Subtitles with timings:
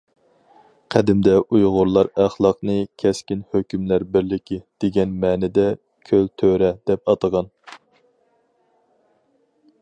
[0.93, 5.67] قەدىمدە ئۇيغۇرلار ئەخلاقنى« كەسكىن ھۆكۈملەر بىرلىكى» دېگەن مەنىدە«
[6.11, 7.53] كۆل تۆرە» دەپ ئاتىغان.